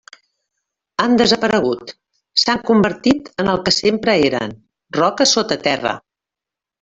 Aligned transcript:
Han 1.03 1.11
desaparegut, 1.21 1.91
s'han 2.45 2.63
convertit 2.71 3.29
en 3.43 3.51
el 3.53 3.61
que 3.67 3.73
sempre 3.79 4.15
eren, 4.31 4.57
roques 5.01 5.35
sota 5.39 5.59
terra. 5.69 5.93